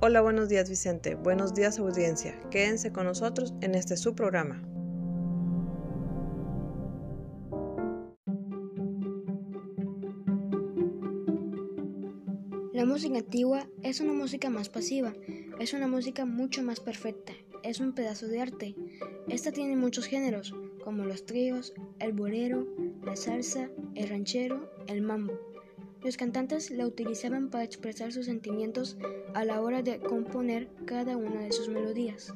[0.07, 1.15] Hola, buenos días Vicente.
[1.15, 2.39] Buenos días audiencia.
[2.51, 4.61] Quédense con nosotros en este su programa.
[12.71, 15.11] La música antigua es una música más pasiva,
[15.59, 17.33] es una música mucho más perfecta,
[17.63, 18.75] es un pedazo de arte.
[19.27, 20.53] Esta tiene muchos géneros,
[20.83, 22.67] como los tríos, el bolero,
[23.03, 25.54] la salsa, el ranchero, el mambo.
[26.05, 28.95] Los cantantes la utilizaban para expresar sus sentimientos
[29.33, 32.31] a la hora de componer cada una de sus melodías.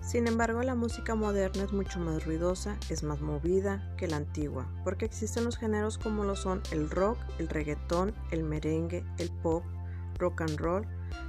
[0.00, 4.66] Sin embargo, la música moderna es mucho más ruidosa, es más movida que la antigua,
[4.84, 9.62] porque existen los géneros como lo son el rock, el reggaetón, el merengue, el pop,
[10.18, 10.86] rock and roll,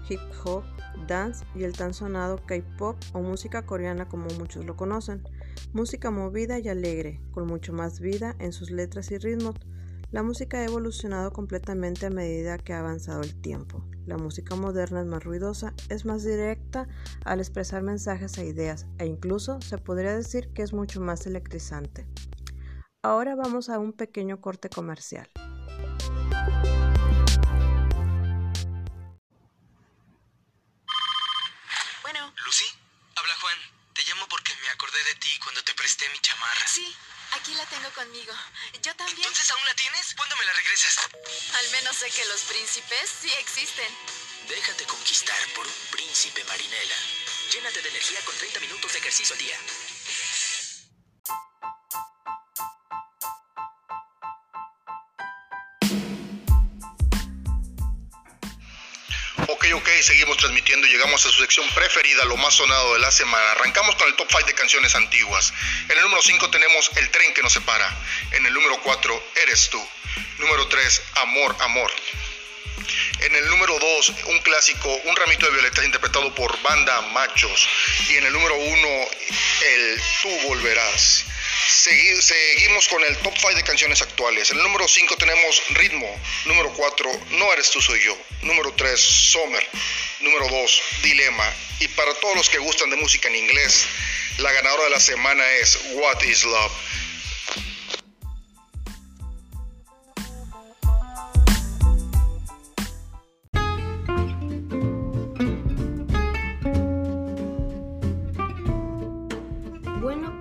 [0.09, 0.63] hip hop,
[1.07, 5.23] dance y el tan sonado K-pop o música coreana como muchos lo conocen.
[5.73, 9.55] Música movida y alegre, con mucho más vida en sus letras y ritmos.
[10.11, 13.83] La música ha evolucionado completamente a medida que ha avanzado el tiempo.
[14.05, 16.87] La música moderna es más ruidosa, es más directa
[17.25, 22.07] al expresar mensajes e ideas e incluso se podría decir que es mucho más electrizante.
[23.03, 25.29] Ahora vamos a un pequeño corte comercial.
[36.11, 36.67] Mi chamarra.
[36.67, 36.95] Sí,
[37.33, 38.33] aquí la tengo conmigo.
[38.81, 39.17] Yo también.
[39.17, 40.13] ¿Entonces aún la tienes?
[40.15, 40.97] ¿Cuándo me la regresas?
[41.53, 43.87] Al menos sé que los príncipes sí existen.
[44.47, 46.95] Déjate conquistar por un príncipe, Marinela.
[47.51, 49.57] Llénate de energía con 30 minutos de ejercicio al día.
[59.73, 63.51] Ok, seguimos transmitiendo y llegamos a su sección preferida, lo más sonado de la semana.
[63.51, 65.53] Arrancamos con el top 5 de canciones antiguas.
[65.89, 67.93] En el número 5 tenemos El tren que nos separa.
[68.31, 69.85] En el número 4, Eres tú.
[70.39, 71.91] Número 3, Amor, Amor.
[73.19, 77.67] En el número 2, un clásico, Un ramito de violetas interpretado por Banda Machos.
[78.09, 78.87] Y en el número 1,
[79.61, 81.25] El Tú volverás
[81.67, 84.51] seguimos con el top 5 de canciones actuales.
[84.51, 86.07] En el número 5 tenemos Ritmo.
[86.45, 88.17] Número 4, No eres tú, soy yo.
[88.41, 89.67] Número 3, Summer.
[90.21, 91.53] Número 2, Dilema.
[91.79, 93.85] Y para todos los que gustan de música en inglés,
[94.37, 96.71] la ganadora de la semana es What is Love.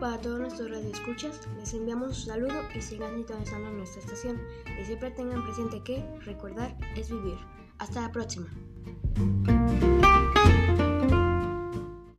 [0.01, 4.39] Para todos nuestros radioescuchas, les enviamos un saludo y sigan sintonizando nuestra estación.
[4.81, 7.39] Y siempre tengan presente que recordar es vivir.
[7.79, 8.47] Hasta la próxima.